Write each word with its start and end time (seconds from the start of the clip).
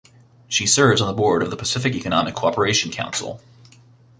She 0.47 0.65
serves 0.65 0.99
on 0.99 1.09
the 1.09 1.13
board 1.13 1.43
of 1.43 1.51
the 1.51 1.55
Pacific 1.57 1.93
Economic 1.93 2.33
Cooperation 2.33 2.89
Council. 2.91 3.39